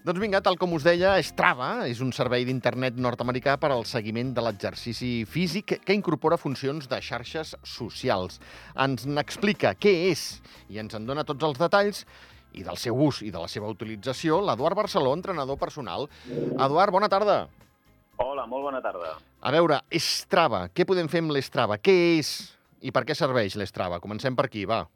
Doncs 0.00 0.16
vinga, 0.16 0.38
tal 0.40 0.56
com 0.56 0.72
us 0.72 0.84
deia, 0.86 1.10
Strava 1.20 1.84
és 1.84 1.98
un 2.00 2.08
servei 2.16 2.46
d'internet 2.48 2.96
nord-americà 2.96 3.58
per 3.60 3.68
al 3.74 3.82
seguiment 3.84 4.30
de 4.32 4.40
l'exercici 4.40 5.26
físic 5.28 5.74
que 5.84 5.92
incorpora 5.92 6.38
funcions 6.40 6.88
de 6.88 7.00
xarxes 7.04 7.52
socials. 7.68 8.38
Ens 8.80 9.04
n'explica 9.04 9.74
què 9.76 9.92
és 10.08 10.22
i 10.72 10.80
ens 10.80 10.96
en 10.96 11.04
dona 11.04 11.26
tots 11.28 11.44
els 11.44 11.60
detalls 11.60 12.06
i 12.56 12.64
del 12.64 12.80
seu 12.80 12.96
ús 12.96 13.20
i 13.28 13.28
de 13.28 13.44
la 13.44 13.52
seva 13.52 13.68
utilització 13.68 14.40
l'Eduard 14.40 14.80
Barceló, 14.80 15.12
entrenador 15.12 15.60
personal. 15.60 16.08
Eduard, 16.32 16.96
bona 16.96 17.12
tarda. 17.12 17.36
Hola, 18.24 18.48
molt 18.48 18.70
bona 18.70 18.80
tarda. 18.80 19.18
A 19.44 19.52
veure, 19.52 19.82
Strava, 20.00 20.64
què 20.72 20.88
podem 20.88 21.12
fer 21.12 21.26
amb 21.26 21.36
l'Strava? 21.36 21.76
Què 21.76 22.00
és 22.16 22.34
i 22.80 22.88
per 22.88 23.04
què 23.04 23.12
serveix 23.12 23.60
l'Strava? 23.60 24.00
Comencem 24.00 24.32
per 24.32 24.48
aquí, 24.48 24.64
va. 24.64 24.86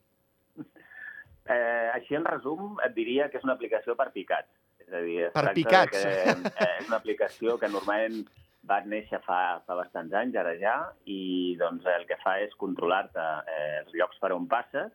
Eh, 1.44 1.88
així, 1.92 2.16
en 2.16 2.24
resum, 2.24 2.78
et 2.80 2.96
diria 2.96 3.28
que 3.28 3.36
és 3.36 3.44
una 3.44 3.60
aplicació 3.60 4.00
per 4.00 4.14
picats. 4.16 4.48
És 4.84 4.94
a 4.94 5.02
dir, 5.04 5.18
Per 5.34 5.52
picats. 5.56 6.00
Que, 6.00 6.32
eh, 6.32 6.78
és 6.80 6.88
una 6.88 7.00
aplicació 7.00 7.58
que 7.60 7.70
normalment 7.72 8.24
va 8.68 8.80
néixer 8.88 9.20
fa, 9.24 9.60
fa 9.66 9.76
bastants 9.76 10.14
anys, 10.16 10.36
ara 10.40 10.54
ja, 10.60 10.76
i 11.10 11.56
doncs, 11.60 11.86
el 11.96 12.06
que 12.08 12.18
fa 12.22 12.38
és 12.44 12.54
controlar-te 12.60 13.24
eh, 13.52 13.80
els 13.82 13.96
llocs 13.96 14.20
per 14.22 14.32
on 14.36 14.48
passes. 14.48 14.92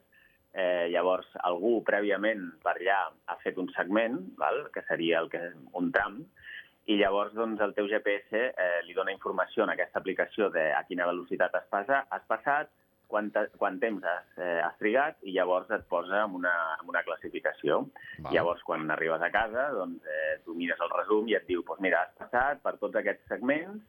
Eh, 0.49 0.89
llavors, 0.89 1.27
algú 1.45 1.75
prèviament 1.85 2.47
per 2.63 2.73
allà 2.79 3.03
ha 3.29 3.35
fet 3.43 3.59
un 3.61 3.69
segment, 3.75 4.17
val? 4.39 4.63
que 4.73 4.81
seria 4.87 5.21
el 5.21 5.29
que, 5.29 5.43
un 5.77 5.91
tram, 5.93 6.23
i 6.89 6.97
llavors 6.97 7.35
doncs, 7.37 7.61
el 7.61 7.75
teu 7.77 7.85
GPS 7.91 8.39
eh, 8.49 8.79
li 8.87 8.95
dona 8.97 9.13
informació 9.13 9.65
en 9.65 9.75
aquesta 9.75 10.01
aplicació 10.01 10.49
de 10.53 10.71
a 10.73 10.81
quina 10.87 11.05
velocitat 11.05 11.53
has, 11.59 11.67
passa, 11.69 12.01
has 12.09 12.25
passat, 12.31 12.71
quant, 13.09 13.29
quant 13.57 13.79
temps 13.81 14.05
has, 14.05 14.27
eh, 14.37 14.61
has 14.63 14.77
trigat, 14.79 15.17
i 15.27 15.33
llavors 15.35 15.69
et 15.75 15.85
posa 15.91 16.23
en 16.23 16.35
una, 16.39 16.53
en 16.79 16.89
una 16.89 17.03
classificació. 17.03 17.83
Val. 18.19 18.33
Llavors, 18.35 18.61
quan 18.67 18.89
arribes 18.93 19.21
a 19.25 19.31
casa, 19.33 19.69
doncs, 19.75 20.05
eh, 20.05 20.37
tu 20.45 20.55
mires 20.57 20.79
el 20.79 20.93
resum 20.95 21.27
i 21.27 21.35
et 21.39 21.47
diu, 21.49 21.63
doncs 21.67 21.81
mira, 21.83 22.05
has 22.05 22.13
passat 22.21 22.61
per 22.63 22.77
tots 22.77 22.95
aquests 23.01 23.27
segments 23.33 23.81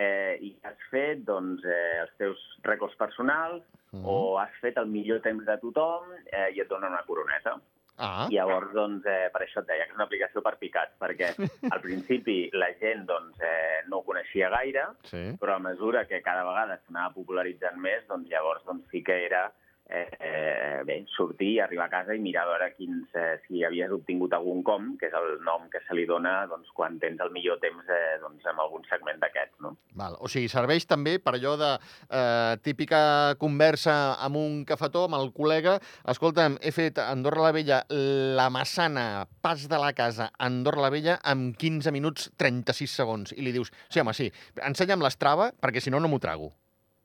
eh, 0.00 0.38
i 0.40 0.54
has 0.64 0.78
fet 0.90 1.26
doncs, 1.26 1.64
eh, 1.66 2.00
els 2.06 2.14
teus 2.22 2.46
rècords 2.64 2.96
personals 2.96 3.62
Mhm. 3.92 4.04
o 4.06 4.38
has 4.38 4.52
fet 4.62 4.76
el 4.78 4.86
millor 4.86 5.18
temps 5.20 5.44
de 5.44 5.56
tothom 5.58 6.04
eh, 6.30 6.52
i 6.54 6.60
et 6.62 6.68
dona 6.68 6.86
una 6.86 7.02
coroneta. 7.08 7.56
Ah, 8.00 8.26
I 8.32 8.38
llavors, 8.38 8.72
doncs, 8.72 9.04
eh, 9.04 9.28
per 9.32 9.44
això 9.44 9.60
et 9.60 9.68
deia 9.68 9.84
que 9.84 9.92
és 9.92 9.98
una 9.98 10.06
aplicació 10.08 10.42
per 10.44 10.54
picats, 10.60 10.96
perquè 11.00 11.30
al 11.74 11.80
principi 11.84 12.38
la 12.56 12.70
gent 12.80 13.04
doncs, 13.08 13.40
eh, 13.44 13.82
no 13.92 14.00
ho 14.00 14.06
coneixia 14.06 14.48
gaire, 14.52 14.86
sí. 15.10 15.24
però 15.40 15.58
a 15.58 15.64
mesura 15.64 16.06
que 16.08 16.22
cada 16.24 16.46
vegada 16.48 16.80
s'anava 16.80 17.12
popularitzant 17.16 17.76
més, 17.80 18.06
doncs 18.08 18.30
llavors 18.32 18.64
doncs, 18.64 18.88
sí 18.92 19.04
que 19.04 19.18
era 19.26 19.50
eh, 19.90 20.08
eh, 20.20 20.82
bé, 20.86 21.04
sortir, 21.16 21.60
arribar 21.60 21.86
a 21.88 21.92
casa 21.92 22.14
i 22.14 22.22
mirar 22.22 22.44
a 22.46 22.50
veure 22.52 22.68
quins, 22.76 23.08
eh, 23.18 23.40
si 23.46 23.64
havies 23.66 23.92
obtingut 23.92 24.32
algun 24.36 24.62
com, 24.66 24.92
que 25.00 25.10
és 25.10 25.16
el 25.16 25.40
nom 25.46 25.66
que 25.72 25.82
se 25.86 25.96
li 25.98 26.06
dona 26.08 26.46
doncs, 26.50 26.70
quan 26.76 26.98
tens 27.02 27.20
el 27.20 27.32
millor 27.34 27.58
temps 27.62 27.88
eh, 27.90 28.16
doncs, 28.22 28.46
en 28.46 28.62
algun 28.62 28.86
segment 28.88 29.20
d'aquests. 29.22 29.58
No? 29.64 29.74
Val. 29.98 30.16
O 30.22 30.30
sigui, 30.30 30.48
serveix 30.52 30.86
també 30.88 31.18
per 31.18 31.34
allò 31.36 31.56
de 31.60 31.72
eh, 31.74 32.54
típica 32.64 33.02
conversa 33.40 33.96
amb 34.22 34.40
un 34.40 34.62
cafetó, 34.68 35.06
amb 35.08 35.18
el 35.20 35.32
col·lega. 35.36 35.78
Escolta'm, 36.14 36.60
he 36.62 36.72
fet 36.74 37.02
Andorra 37.02 37.48
la 37.48 37.54
Vella 37.56 37.82
la 37.90 38.48
Massana, 38.52 39.26
pas 39.42 39.66
de 39.68 39.80
la 39.80 39.92
casa 39.96 40.30
Andorra 40.38 40.86
la 40.86 40.94
Vella 40.94 41.18
amb 41.26 41.56
15 41.58 41.92
minuts 41.94 42.30
36 42.38 42.96
segons. 43.02 43.34
I 43.36 43.44
li 43.44 43.54
dius, 43.56 43.72
sí, 43.88 44.00
home, 44.00 44.14
sí, 44.16 44.30
ensenya'm 44.62 45.02
l'estrava 45.02 45.50
perquè 45.60 45.82
si 45.82 45.92
no, 45.92 46.00
no 46.00 46.10
m'ho 46.10 46.22
trago. 46.22 46.52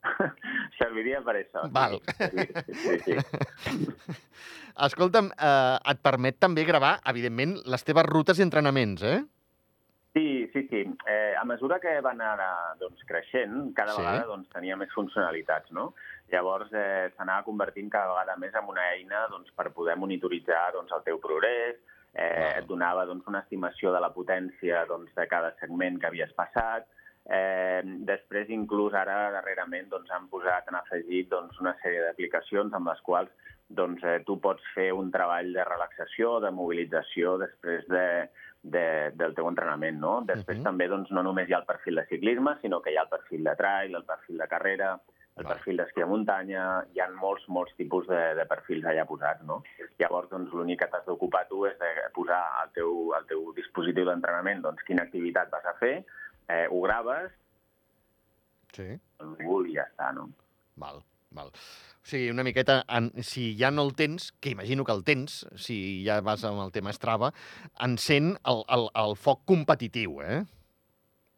Serviria 0.78 1.22
per 1.24 1.38
això. 1.40 1.66
Val. 1.72 2.00
Sí, 2.18 2.48
sí, 2.84 3.00
sí, 3.06 3.16
sí. 3.16 4.16
Escolta'm, 4.88 5.30
eh, 5.32 5.78
et 5.94 6.02
permet 6.04 6.38
també 6.42 6.66
gravar, 6.68 6.98
evidentment, 7.08 7.56
les 7.72 7.86
teves 7.88 8.06
rutes 8.10 8.40
i 8.42 8.44
entrenaments, 8.44 9.04
eh? 9.08 9.22
Sí, 10.16 10.50
sí, 10.54 10.62
sí. 10.70 10.82
Eh, 11.12 11.34
a 11.36 11.44
mesura 11.48 11.78
que 11.84 11.94
va 12.04 12.12
anar 12.16 12.36
doncs, 12.80 13.02
creixent, 13.08 13.74
cada 13.76 13.92
Sí. 13.96 14.02
vegada 14.02 14.26
doncs, 14.30 14.48
tenia 14.54 14.76
més 14.80 14.92
funcionalitats, 14.96 15.72
no? 15.76 15.94
Llavors 16.32 16.72
eh, 16.74 17.12
s'anava 17.18 17.44
convertint 17.44 17.90
cada 17.92 18.14
vegada 18.14 18.38
més 18.40 18.56
en 18.56 18.70
una 18.72 18.86
eina 18.94 19.26
doncs, 19.32 19.52
per 19.56 19.72
poder 19.76 19.98
monitoritzar 20.00 20.72
doncs, 20.74 20.92
el 20.96 21.04
teu 21.04 21.20
progrés, 21.20 21.76
eh, 22.14 22.30
Val. 22.40 22.60
et 22.64 22.68
donava 22.68 23.06
doncs, 23.06 23.28
una 23.28 23.40
estimació 23.44 23.92
de 23.92 24.00
la 24.00 24.14
potència 24.14 24.86
doncs, 24.88 25.12
de 25.16 25.28
cada 25.28 25.52
segment 25.60 26.00
que 26.00 26.08
havies 26.08 26.32
passat, 26.34 26.88
Eh, 27.26 27.82
després, 28.06 28.50
inclús 28.54 28.94
ara, 28.94 29.32
darrerament, 29.34 29.88
doncs, 29.90 30.12
han 30.14 30.28
posat, 30.30 30.68
han 30.70 30.78
afegit 30.78 31.30
doncs, 31.32 31.58
una 31.60 31.74
sèrie 31.82 32.04
d'aplicacions 32.06 32.74
amb 32.78 32.92
les 32.92 33.02
quals 33.02 33.32
doncs, 33.68 34.04
eh, 34.06 34.20
tu 34.28 34.38
pots 34.40 34.62
fer 34.76 34.92
un 34.94 35.10
treball 35.12 35.52
de 35.54 35.64
relaxació, 35.66 36.40
de 36.40 36.52
mobilització 36.54 37.38
després 37.42 37.88
de, 37.90 38.30
de, 38.62 38.86
del 39.18 39.34
teu 39.34 39.50
entrenament. 39.50 39.98
No? 40.00 40.20
Després 40.22 40.58
Mhm. 40.60 40.64
també 40.64 40.88
doncs, 40.88 41.10
no 41.12 41.24
només 41.24 41.50
hi 41.50 41.54
ha 41.54 41.64
el 41.64 41.66
perfil 41.66 41.96
de 41.96 42.06
ciclisme, 42.06 42.58
sinó 42.62 42.82
que 42.82 42.92
hi 42.92 42.98
ha 42.98 43.08
el 43.08 43.10
perfil 43.10 43.44
de 43.44 43.56
trail, 43.56 43.96
el 43.96 44.06
perfil 44.06 44.38
de 44.38 44.48
carrera, 44.48 45.00
el 45.36 45.44
Val. 45.44 45.54
perfil 45.56 45.78
d'esquí 45.78 46.00
de 46.00 46.06
muntanya, 46.06 46.86
hi 46.94 47.00
ha 47.00 47.10
molts, 47.10 47.50
molts 47.50 47.74
tipus 47.76 48.06
de, 48.08 48.36
de 48.36 48.46
perfils 48.46 48.86
allà 48.86 49.06
posats. 49.06 49.42
No? 49.44 49.64
Llavors, 50.00 50.30
doncs, 50.30 50.54
l'únic 50.54 50.80
que 50.80 50.88
t'has 50.88 51.06
d'ocupar 51.06 51.48
tu 51.50 51.66
és 51.66 51.78
de 51.80 51.90
posar 52.14 52.62
al 52.62 52.70
teu, 52.72 53.14
al 53.16 53.26
teu 53.26 53.52
dispositiu 53.58 54.06
d'entrenament 54.06 54.62
doncs, 54.62 54.84
quina 54.84 55.04
activitat 55.04 55.50
vas 55.50 55.66
a 55.66 55.74
fer, 55.82 56.06
eh, 56.50 56.68
ho 56.70 56.82
graves, 56.82 57.32
Sí. 58.76 58.84
el 59.24 59.36
Google 59.40 59.70
i 59.72 59.76
ja 59.78 59.86
està, 59.88 60.10
no? 60.14 60.30
Val, 60.76 60.98
val. 61.32 61.48
O 61.48 62.08
sigui, 62.08 62.30
una 62.30 62.44
miqueta, 62.44 62.84
en, 62.92 63.08
si 63.24 63.56
ja 63.58 63.72
no 63.72 63.86
el 63.88 63.94
tens, 63.96 64.34
que 64.44 64.50
imagino 64.52 64.84
que 64.84 64.92
el 64.92 65.04
tens, 65.08 65.46
si 65.56 66.04
ja 66.06 66.20
vas 66.22 66.44
amb 66.44 66.60
el 66.66 66.74
tema 66.76 66.92
Strava, 66.94 67.32
encén 67.80 68.36
el, 68.44 68.64
el, 68.68 68.90
el 68.94 69.16
foc 69.16 69.46
competitiu, 69.48 70.20
eh? 70.22 70.44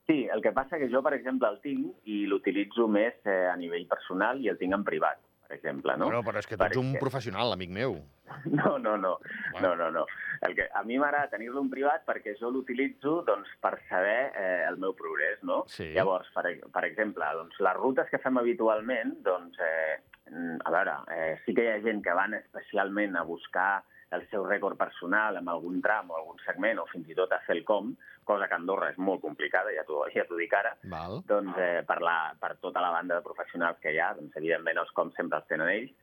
Sí, 0.07 0.25
el 0.33 0.41
que 0.41 0.51
passa 0.55 0.79
que 0.79 0.89
jo, 0.89 1.03
per 1.03 1.13
exemple, 1.13 1.47
el 1.51 1.61
tinc 1.61 2.07
i 2.09 2.25
l'utilitzo 2.25 2.87
més 2.87 3.13
eh, 3.27 3.45
a 3.51 3.55
nivell 3.59 3.85
personal 3.91 4.39
i 4.41 4.49
el 4.49 4.57
tinc 4.57 4.73
en 4.73 4.83
privat, 4.87 5.19
per 5.45 5.57
exemple, 5.59 5.93
no? 5.99 6.07
Bueno, 6.09 6.23
però 6.25 6.39
és 6.41 6.47
que 6.47 6.57
tu 6.57 6.63
ets 6.63 6.79
un 6.79 6.93
professional, 6.99 7.51
amic 7.53 7.69
meu. 7.69 7.99
No, 8.57 8.77
no, 8.77 8.97
no. 8.97 9.17
Bueno. 9.51 9.75
No, 9.75 9.75
no, 9.75 9.91
no. 9.91 10.05
El 10.41 10.55
que, 10.55 10.67
a 10.73 10.83
mi 10.83 10.97
m'agrada 11.01 11.31
tenir-lo 11.33 11.61
en 11.63 11.69
privat 11.71 12.05
perquè 12.07 12.35
jo 12.39 12.51
l'utilitzo 12.53 13.21
doncs, 13.27 13.49
per 13.63 13.75
saber 13.89 14.31
eh, 14.37 14.63
el 14.67 14.77
meu 14.81 14.93
progrés, 14.97 15.41
no? 15.43 15.63
Sí. 15.71 15.89
Llavors, 15.95 16.29
per, 16.35 16.45
per 16.73 16.85
exemple, 16.85 17.25
doncs, 17.39 17.59
les 17.65 17.77
rutes 17.79 18.09
que 18.11 18.21
fem 18.21 18.37
habitualment, 18.37 19.17
doncs, 19.25 19.57
eh, 19.59 19.97
a 20.63 20.73
veure, 20.73 20.97
eh, 21.15 21.35
sí 21.45 21.55
que 21.55 21.65
hi 21.65 21.71
ha 21.71 21.83
gent 21.85 22.03
que 22.05 22.15
van 22.17 22.35
especialment 22.37 23.15
a 23.17 23.25
buscar 23.27 23.71
el 24.15 24.23
seu 24.31 24.45
rècord 24.47 24.77
personal 24.79 25.35
en 25.35 25.49
algun 25.51 25.81
tram 25.83 26.11
o 26.11 26.19
algun 26.19 26.37
segment, 26.45 26.79
o 26.79 26.85
fins 26.91 27.09
i 27.11 27.15
tot 27.17 27.33
a 27.35 27.41
fer 27.43 27.57
el 27.57 27.65
com, 27.67 27.91
cosa 28.27 28.47
que 28.47 28.55
a 28.55 28.59
Andorra 28.59 28.91
és 28.93 28.99
molt 28.99 29.21
complicada, 29.23 29.73
ja 29.75 29.83
t'ho 29.87 30.03
ja 30.13 30.23
dic 30.29 30.53
ara, 30.55 30.73
Val. 30.91 31.21
doncs, 31.27 31.57
eh, 31.59 31.81
per, 31.87 31.99
la, 32.03 32.33
per 32.39 32.55
tota 32.63 32.83
la 32.83 32.91
banda 32.95 33.17
de 33.17 33.25
professionals 33.25 33.79
que 33.83 33.91
hi 33.95 33.99
ha, 33.99 34.13
doncs, 34.15 34.35
evidentment 34.39 34.79
els 34.83 34.93
com 34.95 35.11
sempre 35.17 35.41
els 35.41 35.49
tenen 35.51 35.71
ells. 35.73 35.95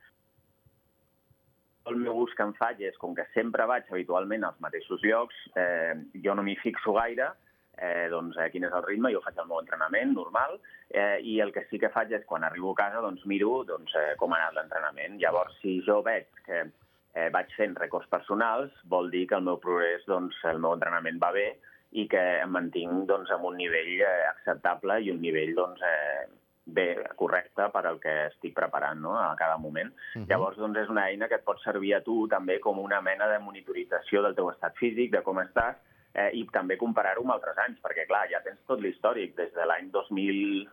El 1.95 2.01
meu 2.03 2.17
ús 2.25 2.33
que 2.35 2.43
em 2.43 2.51
faig 2.59 2.81
és, 2.83 2.95
com 2.99 3.13
que 3.15 3.23
sempre 3.31 3.65
vaig 3.71 3.87
habitualment 3.87 4.43
als 4.43 4.59
mateixos 4.63 5.03
llocs, 5.07 5.35
eh, 5.55 5.95
jo 6.23 6.33
no 6.35 6.43
m'hi 6.43 6.57
fixo 6.59 6.95
gaire, 6.97 7.29
eh, 7.77 8.07
doncs, 8.11 8.35
eh, 8.37 8.49
quin 8.51 8.65
és 8.67 8.73
el 8.75 8.83
ritme, 8.83 9.11
jo 9.13 9.21
faig 9.23 9.39
el 9.39 9.47
meu 9.47 9.61
entrenament 9.61 10.11
normal, 10.15 10.57
eh, 10.89 11.19
i 11.23 11.39
el 11.45 11.53
que 11.55 11.63
sí 11.69 11.79
que 11.79 11.91
faig 11.93 12.11
és, 12.17 12.25
quan 12.27 12.43
arribo 12.43 12.73
a 12.73 12.79
casa, 12.81 13.03
doncs, 13.05 13.23
miro 13.31 13.61
doncs, 13.67 13.95
eh, 13.95 14.15
com 14.19 14.33
ha 14.33 14.41
anat 14.41 14.59
l'entrenament. 14.59 15.19
Llavors, 15.21 15.55
si 15.61 15.77
jo 15.87 16.01
veig 16.03 16.27
que 16.47 16.65
eh, 16.65 17.29
vaig 17.31 17.55
fent 17.55 17.75
rècords 17.79 18.11
personals, 18.11 18.75
vol 18.91 19.09
dir 19.13 19.25
que 19.29 19.39
el 19.39 19.47
meu 19.47 19.59
progrés, 19.63 20.03
doncs, 20.11 20.37
el 20.51 20.59
meu 20.59 20.75
entrenament 20.75 21.21
va 21.23 21.31
bé 21.35 21.47
i 21.95 22.09
que 22.11 22.23
em 22.43 22.51
mantinc 22.51 23.07
doncs, 23.07 23.31
amb 23.31 23.47
un 23.47 23.55
nivell 23.61 23.93
eh, 24.01 24.25
acceptable 24.33 24.99
i 24.99 25.13
un 25.15 25.23
nivell 25.23 25.55
doncs, 25.55 25.79
eh, 25.87 26.25
bé, 26.65 26.97
correcte 27.15 27.69
per 27.71 27.85
al 27.85 27.99
que 28.01 28.13
estic 28.27 28.55
preparant 28.57 28.99
no? 28.99 29.15
a 29.19 29.35
cada 29.37 29.57
moment. 29.57 29.91
Mhm. 30.15 30.25
Llavors, 30.29 30.57
doncs, 30.57 30.77
és 30.81 30.89
una 30.89 31.07
eina 31.09 31.27
que 31.29 31.35
et 31.35 31.43
pot 31.45 31.59
servir 31.61 31.93
a 31.95 32.01
tu 32.01 32.27
també 32.27 32.59
com 32.59 32.79
una 32.79 33.01
mena 33.01 33.27
de 33.29 33.39
monitorització 33.39 34.21
del 34.25 34.35
teu 34.35 34.49
estat 34.49 34.75
físic, 34.81 35.11
de 35.11 35.21
com 35.21 35.37
estàs, 35.43 35.75
eh, 36.15 36.29
i 36.33 36.45
també 36.51 36.77
comparar-ho 36.77 37.21
amb 37.21 37.31
altres 37.35 37.57
anys, 37.67 37.79
perquè, 37.83 38.07
clar, 38.07 38.27
ja 38.31 38.39
tens 38.41 38.59
tot 38.65 38.79
l'històric, 38.81 39.35
des 39.35 39.53
de 39.53 39.65
l'any 39.65 39.91
2000 39.91 40.67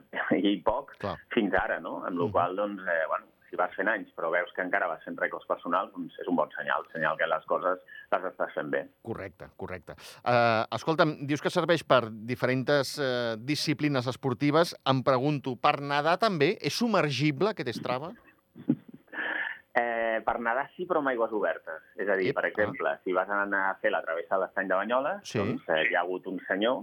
i 0.53 0.57
poc 0.65 0.97
Clar. 0.99 1.17
fins 1.35 1.53
ara, 1.55 1.81
no? 1.81 1.99
Amb 2.07 2.19
la 2.19 2.25
Mhm. 2.25 2.33
qual 2.33 2.57
doncs, 2.57 2.83
eh, 2.87 3.05
bueno, 3.09 3.27
si 3.53 3.59
vas 3.61 3.75
fent 3.77 3.91
anys 3.93 4.09
però 4.17 4.31
veus 4.33 4.49
que 4.57 4.65
encara 4.65 4.89
vas 4.89 5.03
fent 5.05 5.19
rècords 5.21 5.45
personals, 5.49 5.93
doncs 5.93 6.17
és 6.23 6.29
un 6.31 6.39
bon 6.39 6.49
senyal, 6.57 6.87
senyal 6.95 7.19
que 7.21 7.29
les 7.29 7.45
coses 7.51 7.83
les 8.13 8.25
estàs 8.31 8.55
fent 8.57 8.71
bé. 8.73 8.87
Correcte, 9.05 9.51
correcte. 9.61 9.97
Uh, 10.25 10.65
escolta'm, 10.73 11.19
dius 11.29 11.45
que 11.45 11.53
serveix 11.53 11.85
per 11.85 12.07
diferents 12.11 12.97
uh, 12.97 13.37
disciplines 13.37 14.09
esportives. 14.09 14.73
Em 14.89 15.03
pregunto, 15.05 15.55
per 15.61 15.79
nedar 15.85 16.17
també? 16.23 16.55
És 16.65 16.81
submergible 16.81 17.53
aquest 17.53 17.75
Strava? 17.77 18.13
Eh, 19.73 20.21
per 20.25 20.35
nedar 20.45 20.67
sí, 20.77 20.85
però 20.89 21.01
amb 21.01 21.09
aigües 21.13 21.33
obertes. 21.33 21.85
És 21.97 22.09
a 22.09 22.17
dir, 22.21 22.31
Ep, 22.33 22.37
per 22.37 22.45
exemple, 22.51 22.91
si 23.05 23.15
vas 23.17 23.29
anar 23.33 23.71
a 23.71 23.77
fer 23.81 23.93
la 23.93 24.03
travessa 24.05 24.37
de 24.37 24.43
l'estany 24.45 24.69
de 24.69 24.77
Banyoles, 24.81 25.23
Sí. 25.29 25.39
doncs 25.41 25.69
eh, 25.73 25.87
hi 25.91 25.95
ha 25.97 26.03
hagut 26.05 26.27
un 26.29 26.41
senyor 26.49 26.83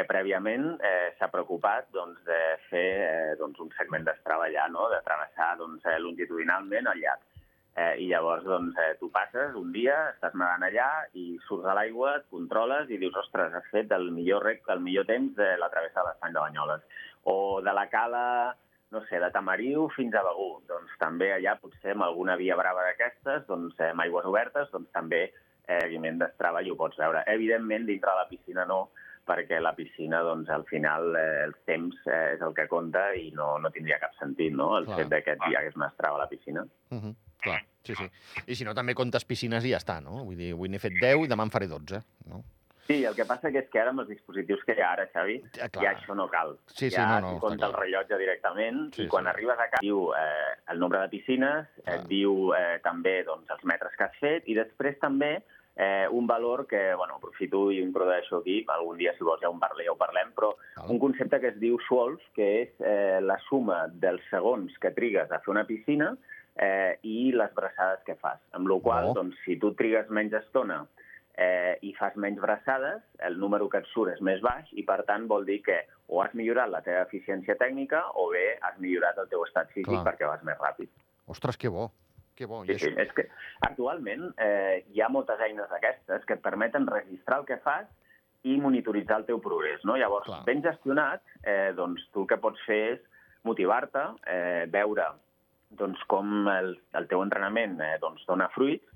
que 0.00 0.08
prèviament 0.08 0.78
eh, 0.80 1.12
s'ha 1.18 1.28
preocupat 1.32 1.90
doncs, 1.92 2.20
de 2.24 2.38
fer 2.70 2.86
eh, 3.04 3.32
doncs, 3.40 3.58
un 3.60 3.72
segment 3.76 4.06
d'estrava 4.06 4.46
allà, 4.48 4.68
no? 4.72 4.88
de 4.92 5.00
travessar 5.04 5.52
doncs, 5.60 5.84
eh, 5.84 5.98
longitudinalment 6.00 6.88
el 6.94 7.02
llac. 7.04 7.26
Eh, 7.76 7.92
I 8.02 8.06
llavors, 8.10 8.46
doncs, 8.48 8.78
eh, 8.80 8.94
tu 9.00 9.10
passes 9.12 9.52
un 9.60 9.70
dia, 9.74 9.96
estàs 10.14 10.32
nedant 10.34 10.64
allà 10.66 10.88
i 11.20 11.36
surts 11.46 11.68
a 11.68 11.76
l'aigua, 11.76 12.16
et 12.18 12.26
controles 12.32 12.88
i 12.90 12.98
dius, 13.02 13.18
ostres, 13.20 13.52
has 13.54 13.68
fet 13.74 13.92
el 13.96 14.08
millor 14.16 14.42
rec, 14.46 14.64
el 14.72 14.80
millor 14.84 15.06
temps 15.10 15.36
de 15.36 15.52
la 15.60 15.68
travessa 15.72 16.00
de 16.00 16.08
l'estany 16.08 16.34
de 16.34 16.40
Banyoles. 16.46 17.04
O 17.30 17.36
de 17.60 17.76
la 17.76 17.86
cala, 17.92 18.24
no 18.96 19.04
sé, 19.10 19.20
de 19.22 19.30
Tamariu 19.34 19.86
fins 19.94 20.16
a 20.16 20.24
Begú. 20.26 20.48
Doncs 20.70 20.96
també 21.02 21.30
allà, 21.36 21.58
potser 21.60 21.92
amb 21.94 22.08
alguna 22.08 22.38
via 22.40 22.56
brava 22.58 22.88
d'aquestes, 22.88 23.44
doncs, 23.52 23.76
eh, 23.78 23.92
amb 23.92 24.06
aigües 24.08 24.32
obertes, 24.32 24.72
doncs 24.72 24.90
també, 24.96 25.26
eh, 25.68 25.78
evidentment, 25.84 26.24
d'estrava 26.24 26.64
i 26.64 26.72
ho 26.72 26.80
pots 26.80 26.98
veure. 26.98 27.22
Evidentment, 27.36 27.86
dintre 27.86 28.10
de 28.10 28.24
la 28.24 28.28
piscina 28.32 28.66
no, 28.66 28.82
perquè 29.26 29.60
la 29.60 29.74
piscina, 29.76 30.20
doncs, 30.26 30.48
al 30.50 30.64
final, 30.66 31.14
eh, 31.16 31.44
el 31.44 31.54
temps 31.68 31.96
eh, 32.06 32.34
és 32.34 32.40
el 32.42 32.54
que 32.54 32.66
compta 32.68 33.10
i 33.14 33.30
no, 33.36 33.58
no 33.58 33.70
tindria 33.70 33.98
cap 34.02 34.14
sentit, 34.18 34.52
no?, 34.52 34.76
el 34.78 34.86
Clar. 34.88 34.98
fet 35.02 35.08
de 35.12 35.22
que 35.22 35.32
et 35.36 35.44
hagués 35.50 35.76
una 35.76 35.88
estrava 35.92 36.16
a 36.16 36.24
la 36.24 36.28
piscina. 36.28 36.64
Uh 36.90 36.98
-huh. 36.98 37.14
Clar, 37.40 37.60
sí, 37.82 37.94
sí. 37.94 38.10
I 38.46 38.54
si 38.54 38.64
no, 38.64 38.74
també 38.74 38.94
comptes 38.94 39.24
piscines 39.24 39.64
i 39.64 39.70
ja 39.70 39.78
està, 39.78 40.00
no? 40.02 40.24
Vull 40.24 40.36
dir, 40.36 40.52
avui 40.52 40.68
n'he 40.68 40.78
fet 40.78 40.92
10 41.00 41.24
i 41.24 41.28
demà 41.28 41.42
en 41.42 41.50
faré 41.50 41.66
12, 41.66 42.02
no? 42.26 42.42
Sí, 42.86 43.04
el 43.04 43.14
que 43.14 43.24
passa 43.24 43.52
que 43.52 43.58
és 43.58 43.68
que 43.70 43.78
ara 43.78 43.90
amb 43.90 44.00
els 44.00 44.08
dispositius 44.08 44.64
que 44.66 44.74
hi 44.74 44.80
ha 44.80 44.92
ara, 44.92 45.06
Xavi, 45.12 45.36
Ja, 45.56 45.68
clar. 45.68 45.84
ja 45.84 45.90
això 45.94 46.14
no 46.16 46.28
cal. 46.28 46.56
Sí, 46.66 46.90
sí, 46.90 46.96
ja 46.96 47.20
no, 47.20 47.34
no, 47.34 47.38
compta 47.38 47.66
el 47.66 47.72
rellotge 47.72 48.18
directament 48.18 48.92
Sí, 48.94 49.04
i 49.04 49.08
quan 49.08 49.24
sí. 49.24 49.28
arribes 49.30 49.58
a 49.58 49.68
casa 49.70 49.80
diu 49.80 50.12
eh, 50.12 50.56
el 50.72 50.78
nombre 50.80 50.98
de 50.98 51.08
piscines, 51.08 51.68
Clar. 51.84 51.94
et 52.00 52.08
diu 52.08 52.52
eh, 52.52 52.80
també 52.82 53.22
doncs, 53.24 53.48
els 53.48 53.64
metres 53.64 53.94
que 53.96 54.04
has 54.04 54.16
fet 54.18 54.42
i 54.48 54.54
després 54.54 54.98
també 54.98 55.42
eh, 55.80 56.06
un 56.10 56.26
valor 56.26 56.66
que, 56.66 56.94
bueno, 56.94 57.14
aprofito 57.16 57.70
i 57.72 57.78
introdueixo 57.80 58.42
aquí, 58.42 58.58
algun 58.68 58.98
dia 59.00 59.14
si 59.16 59.24
vols 59.24 59.40
ja, 59.40 59.48
un 59.48 59.60
parle, 59.62 59.86
ja 59.86 59.94
ho 59.94 59.96
parlem, 59.96 60.34
però 60.36 60.50
un 60.92 60.98
concepte 61.00 61.40
que 61.40 61.54
es 61.54 61.56
diu 61.62 61.78
SWOLF, 61.86 62.26
que 62.36 62.48
és 62.66 62.82
eh, 62.84 63.16
la 63.24 63.38
suma 63.46 63.86
dels 63.88 64.26
segons 64.28 64.76
que 64.82 64.92
trigues 64.92 65.32
a 65.32 65.38
fer 65.40 65.54
una 65.54 65.64
piscina 65.64 66.10
eh, 66.60 66.98
i 67.00 67.30
les 67.32 67.54
braçades 67.56 68.04
que 68.04 68.18
fas. 68.20 68.42
Amb 68.52 68.68
la 68.68 68.76
qual 68.84 69.08
Oh. 69.10 69.14
doncs, 69.16 69.38
si 69.46 69.56
tu 69.56 69.72
trigues 69.78 70.10
menys 70.12 70.36
estona 70.36 70.82
eh, 71.40 71.78
i 71.80 71.94
fas 71.96 72.12
menys 72.20 72.44
braçades, 72.44 73.00
el 73.24 73.40
número 73.40 73.70
que 73.72 73.80
et 73.80 73.88
surt 73.94 74.12
és 74.12 74.20
més 74.20 74.44
baix 74.44 74.68
i, 74.76 74.84
per 74.84 75.00
tant, 75.08 75.24
vol 75.32 75.48
dir 75.48 75.62
que 75.64 75.80
o 76.12 76.20
has 76.20 76.36
millorat 76.36 76.68
la 76.68 76.82
teva 76.84 77.06
eficiència 77.08 77.56
tècnica 77.56 78.04
o 78.20 78.28
bé 78.34 78.58
has 78.60 78.76
millorat 78.84 79.16
el 79.16 79.32
teu 79.32 79.48
estat 79.48 79.72
físic 79.72 79.96
Clar. 79.96 80.04
perquè 80.10 80.28
vas 80.28 80.44
més 80.44 80.60
ràpid. 80.60 80.92
Ostres, 81.30 81.56
que 81.56 81.72
bo, 81.72 81.88
que 82.40 82.48
bo. 82.48 82.64
I 82.64 82.72
Sí, 82.72 82.78
sí. 82.88 82.92
És 83.04 83.12
que 83.16 83.28
actualment 83.68 84.30
eh, 84.40 84.82
hi 84.90 85.04
ha 85.04 85.12
moltes 85.12 85.40
eines 85.44 85.68
d'aquestes 85.70 86.26
que 86.26 86.38
et 86.38 86.44
permeten 86.44 86.88
registrar 86.88 87.42
el 87.42 87.48
que 87.48 87.60
fas 87.64 87.88
i 88.48 88.56
monitoritzar 88.56 89.20
el 89.20 89.26
teu 89.28 89.40
progrés. 89.44 89.84
No? 89.84 89.98
Llavors, 90.00 90.28
Clar. 90.28 90.44
ben 90.48 90.62
gestionat, 90.64 91.24
eh, 91.44 91.72
doncs, 91.76 92.06
tu 92.14 92.24
el 92.24 92.30
que 92.30 92.40
pots 92.40 92.62
fer 92.68 92.84
és 92.94 93.02
motivar-te, 93.44 94.06
eh, 94.32 94.64
veure 94.72 95.10
doncs, 95.76 96.00
com 96.10 96.48
el, 96.50 96.74
el 96.98 97.10
teu 97.10 97.22
entrenament 97.22 97.76
eh, 97.84 97.96
doncs, 98.02 98.24
dona 98.28 98.48
fruits 98.56 98.88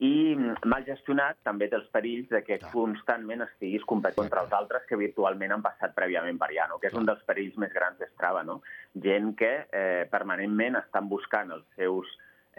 i 0.00 0.32
mm, 0.32 0.64
mal 0.70 0.84
gestionat 0.86 1.36
també 1.44 1.68
té 1.68 1.76
els 1.76 1.88
perills 1.92 2.30
de 2.32 2.40
que 2.44 2.56
Clar. 2.60 2.70
constantment 2.72 3.44
estiguis 3.44 3.84
competint 3.88 4.22
contra 4.22 4.44
els 4.46 4.54
altres 4.56 4.86
que 4.88 4.96
virtualment 5.00 5.52
han 5.56 5.64
passat 5.64 5.92
prèviament 5.96 6.38
per 6.40 6.48
allà, 6.48 6.68
no? 6.70 6.78
que 6.80 6.88
és 6.88 6.94
Clar. 6.94 7.02
un 7.02 7.10
dels 7.10 7.26
perills 7.28 7.58
més 7.60 7.72
grans 7.74 8.00
d'Strava. 8.00 8.44
No? 8.46 8.60
Gent 9.04 9.34
que 9.40 9.52
eh, 9.66 10.06
permanentment 10.12 10.80
estan 10.80 11.10
buscant 11.10 11.52
els 11.56 11.66
seus 11.76 12.08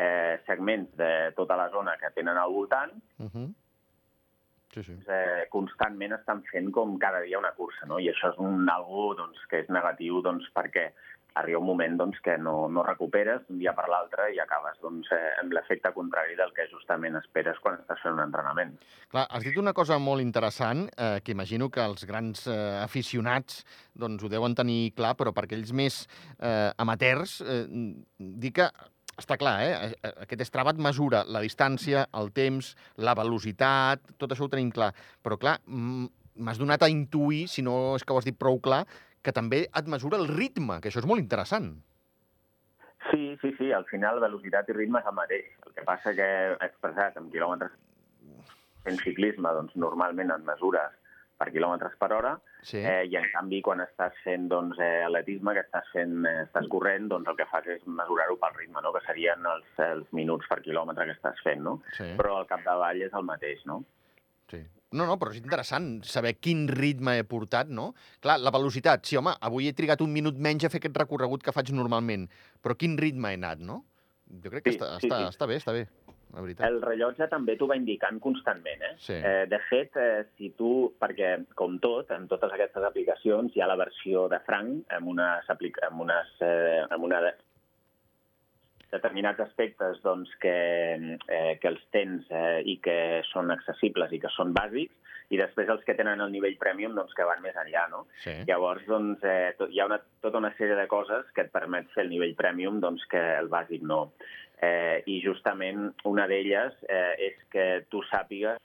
eh, 0.01 0.39
segments 0.48 0.95
de 0.98 1.12
tota 1.38 1.57
la 1.59 1.69
zona 1.69 1.98
que 2.01 2.13
tenen 2.15 2.38
al 2.38 2.53
voltant, 2.53 2.94
Uh 3.21 3.30
-huh. 3.30 3.53
Sí, 4.74 4.83
sí. 4.83 4.94
eh, 5.07 5.48
constantment 5.51 6.13
estan 6.15 6.44
fent 6.48 6.71
com 6.71 6.98
cada 6.98 7.19
dia 7.19 7.38
una 7.38 7.51
cursa, 7.51 7.86
no? 7.86 8.00
I 8.00 8.07
això 8.07 8.30
és 8.31 8.38
un 8.39 8.69
algo 8.69 9.13
doncs, 9.19 9.42
que 9.50 9.59
és 9.59 9.69
negatiu 9.69 10.21
doncs, 10.21 10.48
perquè 10.56 10.94
arriba 11.39 11.59
un 11.59 11.65
moment 11.65 11.98
doncs, 11.98 12.19
que 12.24 12.38
no, 12.38 12.69
no 12.69 12.83
recuperes 12.83 13.42
d'un 13.48 13.59
dia 13.59 13.74
per 13.75 13.88
l'altre 13.92 14.30
i 14.36 14.39
acabes 14.39 14.80
doncs, 14.83 15.12
eh, 15.12 15.33
amb 15.42 15.53
l'efecte 15.56 15.92
contrari 15.95 16.36
del 16.36 16.54
que 16.56 16.68
justament 16.71 17.15
esperes 17.19 17.59
quan 17.59 17.80
estàs 17.80 18.01
fent 18.04 18.18
un 18.18 18.24
entrenament. 18.24 18.77
Clar, 19.12 19.27
has 19.30 19.44
dit 19.44 19.57
una 19.57 19.74
cosa 19.74 20.00
molt 20.00 20.24
interessant, 20.24 20.88
eh, 20.97 21.19
que 21.24 21.31
imagino 21.31 21.69
que 21.69 21.83
els 21.83 22.06
grans 22.06 22.47
eh, 22.47 22.80
aficionats 22.83 23.65
doncs, 23.94 24.24
ho 24.24 24.31
deuen 24.31 24.56
tenir 24.56 24.94
clar, 24.95 25.15
però 25.19 25.33
per 25.36 25.45
aquells 25.47 25.71
més 25.74 26.06
eh, 26.39 26.71
amateurs, 26.77 27.42
eh, 27.42 27.65
dir 28.19 28.54
que 28.56 28.71
està 29.19 29.38
clar, 29.40 29.56
eh? 29.63 29.92
Aquest 30.25 30.46
Strava 30.48 30.74
et 30.75 30.81
mesura 30.81 31.24
la 31.28 31.42
distància, 31.44 32.06
el 32.18 32.31
temps, 32.36 32.74
la 32.98 33.16
velocitat, 33.18 34.16
tot 34.22 34.31
això 34.31 34.48
ho 34.48 34.52
tenim 34.52 34.72
clar. 34.74 34.92
Però, 35.24 35.38
clar, 35.42 35.58
m'has 35.68 36.62
donat 36.62 36.84
a 36.84 36.92
intuir, 36.92 37.46
si 37.52 37.63
no 37.66 37.96
és 37.98 38.06
que 38.06 38.13
ho 38.13 38.19
has 38.22 38.28
dit 38.28 38.38
prou 38.38 38.60
clar, 38.63 38.86
que 39.22 39.34
també 39.36 39.66
et 39.68 39.88
mesura 39.88 40.18
el 40.18 40.28
ritme, 40.31 40.80
que 40.81 40.90
això 40.90 41.04
és 41.04 41.10
molt 41.10 41.22
interessant. 41.22 41.74
Sí, 43.10 43.36
sí, 43.42 43.52
sí, 43.58 43.72
al 43.74 43.86
final 43.90 44.22
velocitat 44.22 44.69
i 44.69 44.78
ritme 44.78 45.02
és 45.02 45.10
el 45.10 45.18
mateix. 45.18 45.48
El 45.66 45.75
que 45.75 45.86
passa 45.86 46.14
que 46.18 46.28
expressat 46.62 47.18
en 47.18 47.30
quilòmetres 47.34 47.74
en 48.90 48.98
ciclisme, 48.98 49.50
doncs 49.54 49.75
normalment 49.78 50.34
et 50.34 50.46
mesures 50.46 50.98
per 51.42 51.50
quilòmetres 51.54 51.98
per 52.00 52.12
hora, 52.14 52.36
Sí. 52.62 52.78
Eh, 52.78 53.08
I, 53.10 53.16
en 53.18 53.24
canvi, 53.34 53.58
quan 53.66 53.80
estàs 53.82 54.14
fent 54.22 54.44
doncs, 54.52 54.78
eh, 54.78 55.02
atletisme, 55.08 55.56
que 55.58 55.64
estàs, 55.66 55.88
fent, 55.96 56.12
eh, 56.30 56.44
estàs 56.46 56.68
corrent, 56.70 57.08
doncs 57.10 57.32
el 57.32 57.38
que 57.40 57.48
fas 57.50 57.66
és 57.74 57.82
mesurar-ho 57.90 58.36
pel 58.38 58.54
ritme, 58.60 58.84
no? 58.86 58.92
que 58.94 59.02
serien 59.08 59.42
els, 59.50 59.66
els 59.82 60.12
minuts 60.14 60.46
per 60.48 60.60
quilòmetre 60.62 61.08
que 61.10 61.16
estàs 61.18 61.42
fent, 61.42 61.64
no? 61.66 61.80
sí. 61.98 62.12
Però 62.20 62.36
al 62.38 62.46
capdavall 62.46 63.02
és 63.02 63.16
el 63.18 63.26
mateix, 63.26 63.66
no? 63.66 63.80
Sí. 64.54 64.62
No, 64.92 65.08
no, 65.08 65.16
però 65.18 65.32
és 65.34 65.40
interessant 65.42 66.04
saber 66.06 66.36
quin 66.44 66.68
ritme 66.70 67.16
he 67.18 67.24
portat, 67.26 67.70
no? 67.72 67.94
Clar, 68.22 68.38
la 68.44 68.52
velocitat, 68.54 69.06
sí, 69.10 69.18
home, 69.18 69.34
avui 69.42 69.70
he 69.70 69.74
trigat 69.74 70.04
un 70.06 70.12
minut 70.14 70.38
menys 70.38 70.68
a 70.68 70.70
fer 70.70 70.82
aquest 70.84 71.02
recorregut 71.02 71.42
que 71.42 71.54
faig 71.56 71.72
normalment, 71.74 72.28
però 72.62 72.76
quin 72.78 72.98
ritme 73.00 73.32
he 73.32 73.40
anat, 73.40 73.64
no? 73.64 73.82
Jo 74.44 74.52
crec 74.52 74.64
que 74.68 74.72
Sí, 74.76 74.78
està, 74.78 74.92
sí, 75.00 75.08
està, 75.08 75.18
sí. 75.24 75.32
està 75.34 75.48
bé, 75.50 75.58
està 75.64 75.74
bé, 75.76 75.88
la 76.33 76.44
veritat. 76.45 76.66
El 76.68 76.81
rellotge 76.83 77.28
també 77.31 77.57
t'ho 77.60 77.68
va 77.69 77.78
indicant 77.80 78.19
constantment, 78.24 78.83
eh? 78.88 78.95
Sí. 79.04 79.18
eh 79.19 79.45
de 79.51 79.60
fet, 79.69 79.95
eh, 80.00 80.25
si 80.38 80.51
tu, 80.57 80.72
perquè 81.01 81.33
com 81.60 81.78
tot, 81.83 82.12
en 82.16 82.28
totes 82.31 82.54
aquestes 82.54 82.83
aplicacions 82.88 83.56
hi 83.56 83.62
ha 83.62 83.69
la 83.69 83.80
versió 83.80 84.28
de 84.31 84.39
franc 84.48 84.94
amb 84.98 85.13
unes, 85.16 85.50
amb 85.51 86.06
unes, 86.07 86.36
eh, 86.42 86.83
amb 86.89 87.10
una 87.10 87.22
de 87.28 87.33
determinats 88.92 89.39
aspectes 89.39 90.01
doncs, 90.04 90.31
que, 90.42 90.56
eh, 91.28 91.54
que 91.62 91.69
els 91.69 91.83
tens 91.95 92.28
eh, 92.30 92.60
i 92.68 92.78
que 92.83 93.22
són 93.31 93.51
accessibles 93.54 94.12
i 94.12 94.19
que 94.19 94.31
són 94.36 94.51
bàsics, 94.54 94.98
i 95.31 95.39
després 95.39 95.69
els 95.72 95.83
que 95.88 95.95
tenen 95.95 96.19
el 96.19 96.31
nivell 96.33 96.57
premium 96.60 96.95
doncs, 96.98 97.16
que 97.16 97.25
van 97.28 97.40
més 97.44 97.56
enllà. 97.56 97.85
No? 97.92 98.04
Sí. 98.23 98.33
Llavors, 98.50 98.83
doncs, 98.90 99.23
eh, 99.23 99.54
tot, 99.59 99.71
hi 99.71 99.80
ha 99.80 99.88
una, 99.88 100.02
tota 100.23 100.42
una 100.42 100.52
sèrie 100.57 100.76
de 100.76 100.88
coses 100.92 101.30
que 101.35 101.45
et 101.45 101.54
permet 101.56 101.88
fer 101.95 102.04
el 102.06 102.11
nivell 102.11 102.35
premium 102.40 102.81
doncs, 102.83 103.07
que 103.11 103.21
el 103.40 103.47
bàsic 103.52 103.85
no. 103.88 104.04
Eh, 104.61 105.01
I 105.09 105.21
justament 105.25 105.87
una 106.06 106.27
d'elles 106.30 106.75
eh, 106.85 107.30
és 107.31 107.37
que 107.49 107.68
tu 107.89 108.03
sàpigues 108.11 108.59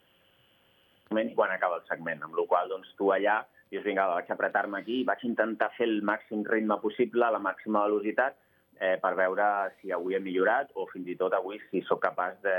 quan 1.08 1.52
acaba 1.54 1.78
el 1.78 1.86
segment, 1.88 2.20
amb 2.26 2.34
la 2.36 2.44
qual 2.50 2.68
doncs, 2.68 2.90
tu 2.98 3.12
allà 3.14 3.38
dius, 3.70 3.84
vinga, 3.84 4.06
vaig 4.10 4.30
apretar-me 4.30 4.80
aquí, 4.80 5.02
vaig 5.06 5.22
intentar 5.26 5.70
fer 5.76 5.88
el 5.88 6.02
màxim 6.06 6.44
ritme 6.46 6.78
possible, 6.82 7.30
la 7.32 7.42
màxima 7.42 7.84
velocitat, 7.86 8.36
eh, 8.78 8.96
per 9.02 9.14
veure 9.18 9.46
si 9.80 9.92
avui 9.92 10.16
he 10.16 10.22
millorat 10.22 10.70
o 10.74 10.86
fins 10.92 11.08
i 11.08 11.16
tot 11.18 11.34
avui 11.34 11.60
si 11.70 11.82
sóc 11.86 12.02
capaç 12.04 12.38
de 12.44 12.56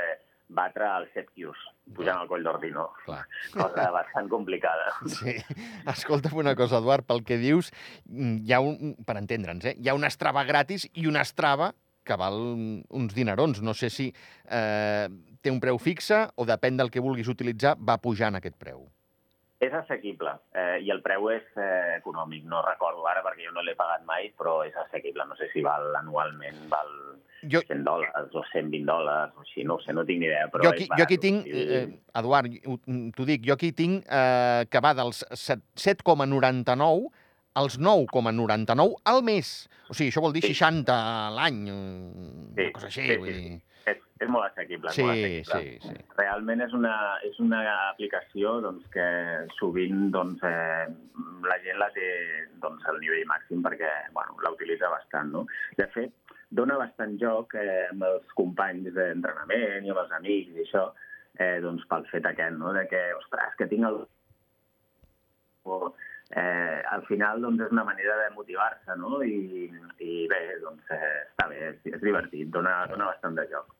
batre 0.48 0.88
els 0.88 1.10
7 1.13 1.34
quius, 1.36 1.60
pujant 1.96 2.22
al 2.22 2.29
coll 2.29 2.46
d'ordi, 2.46 2.70
no? 2.72 2.88
Clar. 3.03 3.25
Cosa 3.51 3.89
bastant 3.91 4.29
complicada. 4.32 4.94
Sí. 5.17 5.36
Escolta'm 5.88 6.38
una 6.39 6.56
cosa, 6.56 6.79
Eduard, 6.79 7.03
pel 7.08 7.24
que 7.27 7.39
dius, 7.41 7.72
mm, 8.08 8.46
hi 8.48 8.56
ha 8.56 8.62
un, 8.63 8.96
per 9.08 9.17
entendre'ns, 9.20 9.67
eh? 9.72 9.75
hi 9.75 9.89
ha 9.89 9.98
una 9.98 10.12
estrava 10.12 10.46
gratis 10.48 10.88
i 10.94 11.08
una 11.08 11.25
estrava 11.27 11.74
que 12.08 12.16
val 12.20 12.38
uns 12.90 13.14
dinerons. 13.16 13.62
No 13.62 13.74
sé 13.78 13.90
si 13.94 14.10
eh, 14.50 15.08
té 15.44 15.52
un 15.54 15.60
preu 15.64 15.78
fixe 15.82 16.24
o 16.36 16.46
depèn 16.48 16.80
del 16.80 16.90
que 16.94 17.04
vulguis 17.04 17.28
utilitzar, 17.32 17.76
va 17.78 18.00
pujant 18.02 18.40
aquest 18.40 18.56
preu. 18.58 18.86
És 19.60 19.74
assequible 19.74 20.30
eh, 20.54 20.78
i 20.86 20.92
el 20.94 21.00
preu 21.02 21.32
és 21.34 21.46
eh, 21.58 21.96
econòmic. 21.98 22.44
No 22.46 22.60
recordo 22.62 23.08
ara 23.10 23.24
perquè 23.26 23.48
jo 23.48 23.54
no 23.56 23.64
l'he 23.66 23.74
pagat 23.78 24.04
mai, 24.06 24.30
però 24.38 24.60
és 24.68 24.76
assequible. 24.86 25.26
No 25.26 25.36
sé 25.40 25.48
si 25.54 25.64
val 25.66 25.90
anualment, 25.98 26.68
val 26.70 26.92
Jo, 27.46 27.60
100 27.66 27.84
dòlars 27.86 28.34
o 28.38 28.42
120 28.52 28.86
dòlars 28.86 29.34
o 29.38 29.44
així, 29.44 29.64
no 29.66 29.76
ho 29.78 29.82
sé, 29.84 29.94
no 29.94 30.04
tinc 30.06 30.22
ni 30.24 30.26
idea. 30.30 30.48
Però 30.54 30.64
jo, 30.66 30.72
aquí, 30.74 30.88
jo 30.90 31.04
aquí 31.06 31.18
tinc, 31.22 31.46
eh, 31.50 31.84
Eduard, 32.18 32.54
ho- 32.66 32.80
t'ho 33.18 33.26
dic, 33.30 33.44
jo 33.46 33.54
aquí 33.54 33.70
tinc 33.78 34.06
eh, 34.10 34.66
que 34.70 34.82
va 34.82 34.94
dels 34.98 35.24
set- 35.38 35.62
7,99 35.78 37.10
als 37.58 37.80
9,99 37.82 39.00
al 39.10 39.24
mes. 39.26 39.54
O 39.90 39.96
sigui, 39.96 40.12
això 40.12 40.22
vol 40.24 40.34
dir 40.36 40.44
Sí. 40.46 40.54
60 40.54 40.94
a 40.94 41.30
l'any, 41.34 41.64
una 41.72 42.54
Sí, 42.58 42.72
cosa 42.76 42.88
així. 42.92 43.08
sí, 43.08 43.18
vull 43.18 43.34
sí, 43.34 43.42
dir... 43.42 43.62
És, 43.88 44.02
és 44.20 44.28
molt 44.28 44.50
assequible. 44.50 44.92
Sí, 44.92 45.02
molt 45.06 45.14
assequible. 45.16 45.62
sí, 45.62 45.80
sí. 45.88 46.06
Realment 46.18 46.62
és 46.66 46.74
una, 46.76 46.94
és 47.24 47.38
una 47.40 47.62
aplicació 47.90 48.58
doncs, 48.66 48.84
que 48.92 49.06
sovint 49.58 50.10
doncs, 50.12 50.44
eh, 50.44 50.88
la 51.48 51.58
gent 51.64 51.80
la 51.80 51.88
té 51.96 52.08
doncs, 52.60 52.84
al 52.92 53.00
nivell 53.00 53.24
màxim 53.30 53.64
perquè 53.64 53.92
bueno, 54.14 54.36
la 54.44 54.52
utilitza 54.52 54.90
bastant. 54.92 55.32
No? 55.32 55.46
De 55.80 55.88
fet, 55.96 56.12
dona 56.52 56.76
bastant 56.78 57.16
joc 57.22 57.56
eh, 57.56 57.88
amb 57.94 58.04
els 58.10 58.28
companys 58.36 58.92
d'entrenament 58.94 59.88
i 59.88 59.90
amb 59.96 60.04
els 60.04 60.12
amics 60.20 60.52
i 60.60 60.66
això, 60.68 60.90
eh, 61.40 61.58
doncs, 61.64 61.88
pel 61.88 62.04
fet 62.12 62.26
aquest, 62.28 62.60
no? 62.60 62.74
de 62.76 62.84
que, 62.92 63.02
ostres, 63.22 63.56
que 63.58 63.68
tinc 63.72 63.88
el... 63.88 64.04
O, 65.68 65.94
eh, 66.36 66.82
al 66.92 67.06
final 67.08 67.42
doncs, 67.42 67.64
és 67.68 67.74
una 67.76 67.86
manera 67.88 68.18
de 68.24 68.30
motivar-se, 68.36 68.98
no? 69.00 69.22
I, 69.24 69.70
i 70.04 70.28
bé, 70.32 70.42
doncs, 70.64 70.84
eh, 70.92 71.14
està 71.26 71.48
bé, 71.52 71.60
és, 71.72 71.82
és 71.94 72.04
divertit, 72.04 72.50
dona, 72.54 72.80
dona 72.92 73.12
bastant 73.14 73.38
de 73.38 73.48
joc. 73.52 73.74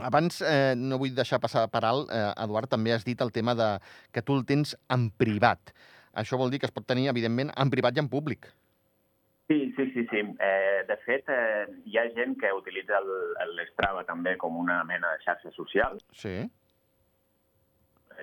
Abans, 0.00 0.40
eh, 0.48 0.72
no 0.78 0.96
vull 0.98 1.12
deixar 1.14 1.40
passar 1.40 1.66
per 1.70 1.84
alt, 1.84 2.10
eh, 2.10 2.30
Eduard, 2.42 2.70
també 2.72 2.94
has 2.94 3.04
dit 3.04 3.20
el 3.20 3.32
tema 3.32 3.54
de 3.54 3.76
que 4.12 4.22
tu 4.24 4.38
el 4.38 4.46
tens 4.48 4.74
en 4.88 5.10
privat. 5.10 5.74
Això 6.16 6.38
vol 6.40 6.50
dir 6.52 6.60
que 6.60 6.68
es 6.68 6.74
pot 6.74 6.86
tenir, 6.88 7.08
evidentment, 7.12 7.52
en 7.56 7.72
privat 7.72 7.96
i 7.96 8.02
en 8.02 8.08
públic. 8.08 8.48
Sí, 9.52 9.72
sí, 9.76 9.90
sí. 9.92 10.06
sí. 10.08 10.22
Eh, 10.40 10.80
de 10.88 10.96
fet, 11.04 11.28
eh, 11.28 11.66
hi 11.84 11.98
ha 11.98 12.06
gent 12.16 12.38
que 12.40 12.52
utilitza 12.56 13.00
l'Strava 13.52 14.04
també 14.08 14.36
com 14.40 14.56
una 14.56 14.80
mena 14.88 15.12
de 15.12 15.24
xarxa 15.26 15.52
social. 15.52 16.00
Sí. 16.16 16.38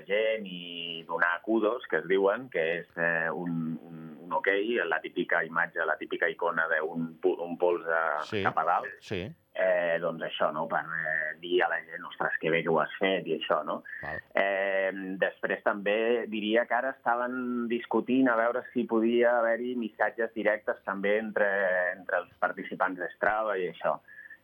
Gent 0.07 0.45
i 0.47 1.03
donar 1.07 1.41
kudos, 1.41 1.85
que 1.89 1.97
es 1.97 2.07
diuen, 2.07 2.49
que 2.49 2.63
és 2.79 2.87
eh, 2.97 3.29
un, 3.31 3.77
un, 3.81 3.99
un 4.25 4.33
ok, 4.33 4.47
la 4.85 4.99
típica 5.01 5.43
imatge, 5.43 5.85
la 5.85 5.97
típica 5.97 6.29
icona 6.29 6.67
d'un 6.71 7.11
un 7.23 7.57
pols 7.57 7.85
de, 7.85 8.01
Sí. 8.29 8.43
cap 8.43 8.57
a 8.57 8.65
dalt. 8.65 8.89
Sí. 9.01 9.23
Eh, 9.59 9.97
doncs 9.99 10.21
això, 10.23 10.53
no?, 10.55 10.67
per 10.71 10.85
eh, 10.85 11.33
dir 11.41 11.57
a 11.63 11.67
la 11.67 11.81
gent, 11.83 12.05
ostres, 12.07 12.37
que 12.39 12.49
bé 12.49 12.61
que 12.63 12.69
ho 12.71 12.77
has 12.79 12.93
fet 12.99 13.25
i 13.27 13.33
això, 13.35 13.57
no? 13.67 13.81
Val. 14.01 14.21
Eh, 14.39 14.91
després 15.19 15.63
també 15.65 16.25
diria 16.31 16.63
que 16.65 16.77
ara 16.77 16.93
estaven 16.95 17.67
discutint 17.67 18.29
a 18.29 18.37
veure 18.39 18.63
si 18.71 18.85
podia 18.87 19.39
haver-hi 19.39 19.73
missatges 19.75 20.31
directes 20.37 20.79
també 20.85 21.17
entre, 21.19 21.49
entre 21.97 22.21
els 22.23 22.31
participants 22.39 22.99
d'Strava 23.01 23.57
i 23.59 23.67
això. 23.73 23.97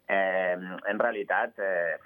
Eh, 0.07 0.53
en 0.87 0.99
realitat, 0.99 1.57
eh, 1.57 1.97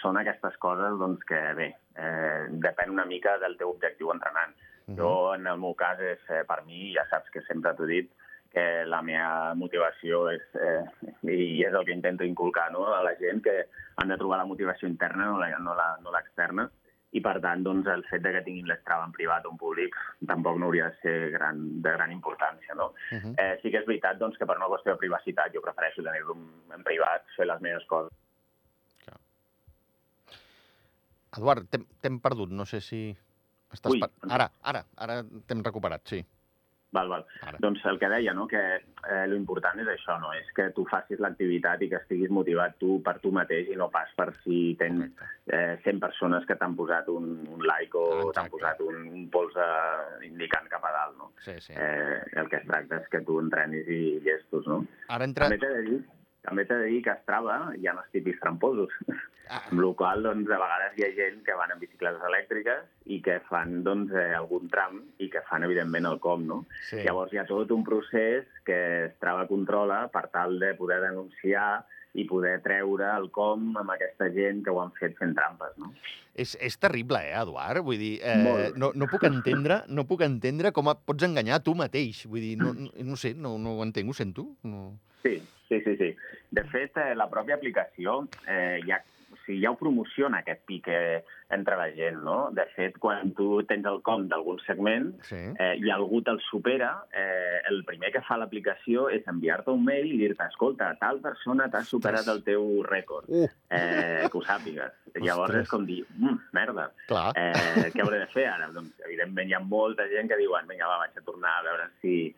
són 0.00 0.18
aquestes 0.20 0.56
coses 0.60 0.98
doncs, 1.00 1.22
que, 1.24 1.38
bé, 1.56 1.68
eh, 1.96 2.46
depèn 2.50 2.90
una 2.92 3.06
mica 3.08 3.38
del 3.38 3.56
teu 3.56 3.70
objectiu 3.70 4.12
entrenant. 4.12 4.52
Mhm. 4.86 4.96
Jo, 4.98 5.34
en 5.34 5.46
el 5.46 5.58
meu 5.58 5.74
cas, 5.74 5.98
és, 6.00 6.18
eh, 6.28 6.44
per 6.44 6.62
mi, 6.66 6.92
ja 6.94 7.06
saps 7.08 7.30
que 7.30 7.40
sempre 7.42 7.72
t'ho 7.74 7.84
he 7.84 7.94
dit, 7.94 8.10
que 8.52 8.84
la 8.84 9.00
meva 9.00 9.54
motivació 9.54 10.28
és, 10.30 10.42
eh, 10.58 10.84
i 11.22 11.62
és 11.64 11.72
el 11.72 11.84
que 11.84 11.92
intento 11.92 12.24
inculcar 12.24 12.72
no? 12.72 12.84
a 12.92 13.02
la 13.02 13.14
gent, 13.14 13.40
que 13.44 13.68
han 13.96 14.08
de 14.08 14.16
trobar 14.18 14.38
la 14.38 14.44
motivació 14.44 14.88
interna, 14.88 15.24
no 15.26 15.38
la- 15.38 15.58
no 15.58 15.74
la- 15.74 15.98
no 16.02 16.10
l'externa, 16.10 16.68
i 17.10 17.20
per 17.24 17.36
tant, 17.42 17.64
doncs, 17.66 17.88
el 17.90 18.04
fet 18.06 18.22
de 18.22 18.32
que 18.36 18.42
tinguin 18.46 18.68
l'estrava 18.70 19.06
en 19.08 19.12
privat 19.14 19.46
o 19.46 19.50
en 19.50 19.58
públic 19.58 19.96
tampoc 20.30 20.58
no 20.58 20.68
hauria 20.68 20.90
de 20.90 20.98
ser 21.02 21.14
gran, 21.34 21.62
de 21.82 21.94
gran 21.96 22.12
importància. 22.14 22.76
No? 22.78 22.92
Uh 23.10 23.18
-huh. 23.18 23.34
Eh, 23.36 23.58
sí 23.62 23.70
que 23.70 23.78
és 23.78 23.86
veritat 23.86 24.18
doncs, 24.18 24.38
que 24.38 24.46
per 24.46 24.56
una 24.56 24.70
qüestió 24.70 24.92
de 24.92 24.98
privacitat 24.98 25.54
jo 25.54 25.60
prefereixo 25.60 26.02
tenir-lo 26.02 26.36
en, 26.74 26.82
privat, 26.84 27.24
fer 27.36 27.46
les 27.46 27.60
meves 27.60 27.84
coses. 27.86 28.12
Eduard, 31.38 31.66
t'hem 32.00 32.18
perdut, 32.20 32.50
no 32.50 32.64
sé 32.66 32.80
si... 32.80 33.16
Estàs 33.70 33.92
Ui. 33.92 34.00
per... 34.00 34.10
Ara, 34.28 34.50
ara, 34.62 34.84
ara 34.96 35.22
t'hem 35.46 35.62
recuperat, 35.62 36.02
sí. 36.04 36.24
Val, 36.92 37.08
val. 37.08 37.24
Ara. 37.46 37.58
Doncs 37.62 37.84
el 37.86 37.98
que 38.00 38.08
deia, 38.10 38.32
no? 38.34 38.48
que 38.50 38.60
eh, 38.80 39.24
l'important 39.30 39.78
és 39.82 39.88
això, 39.92 40.16
no? 40.22 40.32
és 40.34 40.48
que 40.56 40.68
tu 40.74 40.84
facis 40.90 41.22
l'activitat 41.22 41.84
i 41.86 41.90
que 41.92 42.00
estiguis 42.00 42.32
motivat 42.34 42.74
tu 42.82 42.98
per 43.06 43.16
tu 43.22 43.30
mateix 43.34 43.70
i 43.70 43.78
no 43.78 43.86
pas 43.94 44.10
per 44.18 44.32
si 44.42 44.74
tens 44.80 45.06
eh, 45.54 45.78
100 45.84 46.02
persones 46.02 46.46
que 46.48 46.58
t'han 46.58 46.74
posat 46.78 47.10
un, 47.14 47.30
un 47.46 47.66
like 47.66 47.98
o 47.98 48.30
t'han 48.34 48.50
posat 48.50 48.82
un, 48.86 49.04
un 49.20 49.28
pols 49.30 49.54
eh, 49.54 50.26
indicant 50.26 50.66
cap 50.72 50.86
a 50.86 50.94
dalt. 50.96 51.18
No? 51.20 51.30
Sí, 51.46 51.54
sí. 51.62 51.76
Eh, 51.78 52.18
el 52.42 52.50
que 52.50 52.58
es 52.58 52.66
tracta 52.66 52.98
és 53.04 53.12
que 53.12 53.22
tu 53.26 53.38
entrenis 53.42 53.86
i 53.86 54.18
llestos. 54.26 54.66
No? 54.66 54.82
Ara 55.14 55.30
entra... 55.30 55.46
També 55.46 55.62
t'he 55.62 55.76
de 55.76 55.84
dir 55.86 56.00
també 56.46 56.64
t'he 56.64 56.78
de 56.80 56.88
dir 56.92 57.02
que 57.04 57.12
a 57.14 57.20
Strava 57.22 57.58
hi 57.76 57.86
ha 57.88 57.96
els 57.96 58.10
típics 58.14 58.40
tramposos, 58.42 58.94
Ah, 59.50 59.64
amb 59.66 59.80
la 59.82 59.88
qual 59.98 60.20
cosa, 60.22 60.28
doncs, 60.28 60.46
a 60.46 60.58
vegades 60.62 60.92
hi 60.94 61.02
ha 61.02 61.08
gent 61.16 61.40
que 61.42 61.54
van 61.58 61.72
en 61.74 61.80
bicicletes 61.82 62.22
elèctriques 62.28 62.84
i 63.10 63.16
que 63.24 63.40
fan 63.48 63.80
doncs, 63.82 64.12
eh, 64.14 64.28
algun 64.38 64.70
tram 64.70 65.00
i 65.18 65.26
que 65.32 65.42
fan, 65.48 65.66
evidentment, 65.66 66.06
el 66.06 66.20
com, 66.22 66.44
no? 66.46 66.60
sí. 66.86 67.00
Llavors 67.02 67.34
hi 67.34 67.40
ha 67.42 67.46
tot 67.48 67.74
un 67.74 67.82
procés 67.82 68.46
que 68.68 68.78
Strava 69.16 69.48
controla 69.50 70.04
per 70.14 70.28
tal 70.30 70.54
de 70.62 70.70
poder 70.78 71.00
denunciar 71.02 71.82
i 72.14 72.28
poder 72.30 72.60
treure 72.62 73.10
el 73.16 73.26
com 73.34 73.74
amb 73.78 73.90
aquesta 73.96 74.30
gent 74.34 74.62
que 74.62 74.70
ho 74.70 74.78
han 74.84 74.94
fet 75.02 75.18
fent 75.18 75.34
trampes, 75.34 75.74
no? 75.82 75.90
És, 76.30 76.54
és 76.62 76.78
terrible, 76.78 77.18
eh, 77.26 77.34
Eduard? 77.42 77.82
Vull 77.86 77.98
dir, 77.98 78.16
eh, 78.22 78.38
Molt. 78.46 78.78
no, 78.78 78.94
no, 78.94 79.10
puc 79.10 79.26
entendre, 79.26 79.82
no 79.90 80.06
puc 80.06 80.22
entendre 80.26 80.70
com 80.70 80.94
et 80.94 81.02
pots 81.06 81.26
enganyar 81.26 81.58
tu 81.66 81.74
mateix. 81.74 82.22
Vull 82.30 82.52
dir, 82.52 82.56
no, 82.58 82.70
no, 82.74 82.90
no 82.94 83.18
sé, 83.18 83.34
no, 83.34 83.58
no 83.58 83.74
ho 83.78 83.86
entenc, 83.86 84.14
ho 84.14 84.14
sento. 84.14 84.52
No... 84.62 84.92
Sí, 85.26 85.40
sí, 85.70 85.80
sí. 85.86 85.96
sí. 85.96 86.10
De 86.50 86.66
fet, 86.74 86.98
eh, 87.00 87.14
la 87.16 87.30
pròpia 87.32 87.56
aplicació 87.56 88.24
eh, 88.46 88.80
ja, 88.86 89.00
o 89.30 89.36
sigui, 89.46 89.60
ja 89.62 89.70
ho 89.70 89.76
promociona, 89.78 90.40
aquest 90.42 90.64
pic 90.66 90.88
eh, 90.90 91.22
entre 91.54 91.74
la 91.78 91.88
gent, 91.94 92.18
no? 92.22 92.50
De 92.54 92.62
fet, 92.76 92.96
quan 93.02 93.30
tu 93.34 93.60
tens 93.66 93.86
el 93.86 94.00
com 94.06 94.26
d'algun 94.30 94.58
segment 94.66 95.08
Sí. 95.26 95.38
eh, 95.58 95.72
i 95.82 95.90
algú 95.90 96.20
te'l 96.26 96.38
supera, 96.46 96.90
eh, 97.14 97.58
el 97.70 97.80
primer 97.86 98.10
que 98.14 98.22
fa 98.26 98.36
l'aplicació 98.38 99.08
és 99.10 99.26
enviar-te 99.30 99.70
un 99.70 99.82
mail 99.86 100.10
i 100.12 100.18
dir-te, 100.20 100.46
escolta, 100.50 100.92
tal 101.00 101.18
persona 101.22 101.66
t'ha 101.70 101.82
superat 101.86 102.26
el 102.34 102.42
teu 102.46 102.82
rècord, 102.86 103.26
Uh, 103.30 103.46
eh, 103.70 104.28
que 104.30 104.38
ho 104.38 104.42
sàpigues. 104.42 104.92
Llavors 105.14 105.50
Ostres. 105.50 105.62
és 105.66 105.70
com 105.70 105.86
dir, 105.86 106.04
mm, 106.18 106.36
merda, 106.52 106.90
clar. 107.08 107.32
eh, 107.38 107.90
què 107.94 108.02
hauré 108.02 108.18
de 108.20 108.26
fer 108.34 108.46
ara? 108.50 108.68
Doncs, 108.74 108.94
evidentment, 109.06 109.48
hi 109.48 109.54
ha 109.54 109.60
molta 109.62 110.06
gent 110.10 110.28
que 110.30 110.36
diuen, 110.38 110.66
vinga, 110.70 110.86
va, 110.86 110.98
vaig 111.06 111.18
a 111.18 111.22
tornar 111.26 111.56
a 111.58 111.62
veure 111.66 111.88
si, 112.00 112.34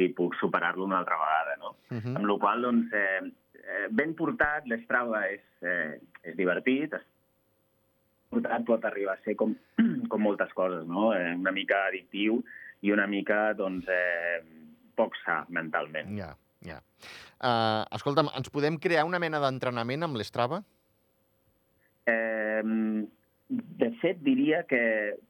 si 0.00 0.08
puc 0.16 0.36
superar-lo 0.40 0.86
una 0.88 0.98
altra 1.02 1.18
vegada, 1.20 1.56
no? 1.60 1.76
Uh 1.90 2.00
-huh. 2.00 2.16
Amb 2.16 2.26
la 2.26 2.38
qual 2.38 2.62
cosa, 2.62 2.66
doncs, 2.66 2.92
eh, 2.92 3.32
eh, 3.54 3.88
ben 3.90 4.14
portat, 4.14 4.66
l'Strava 4.66 5.26
és, 5.28 5.42
eh, 5.60 6.00
és 6.22 6.36
divertit, 6.36 6.92
és 6.94 7.04
portat 8.30 8.64
pot 8.64 8.84
arribar 8.84 9.14
a 9.14 9.22
ser 9.24 9.36
com, 9.36 9.54
com 10.10 10.22
moltes 10.22 10.52
coses, 10.52 10.86
no? 10.86 11.12
Eh, 11.14 11.34
una 11.34 11.52
mica 11.52 11.86
addictiu 11.88 12.42
i 12.80 12.92
una 12.92 13.06
mica, 13.06 13.52
doncs, 13.52 13.84
eh, 13.88 14.42
poc 14.94 15.16
sa 15.24 15.44
mentalment. 15.48 16.16
Ja, 16.16 16.34
ja. 16.62 16.80
Uh, 17.40 17.84
escolta'm, 17.96 18.28
ens 18.36 18.50
podem 18.52 18.78
crear 18.78 19.04
una 19.04 19.18
mena 19.18 19.40
d'entrenament 19.40 20.02
amb 20.02 20.16
l'Strava? 20.16 20.62
Eh, 22.06 22.62
de 23.50 23.90
fet, 24.00 24.20
diria 24.22 24.62
que 24.70 24.80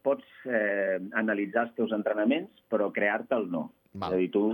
pots 0.04 0.24
eh, 0.44 0.98
analitzar 1.16 1.68
els 1.68 1.76
teus 1.78 1.92
entrenaments, 1.96 2.50
però 2.68 2.90
crear-te'l 2.92 3.46
no. 3.48 3.70
Val. 3.94 4.12
És 4.12 4.16
a 4.16 4.20
dir, 4.24 4.32
tu... 4.34 4.48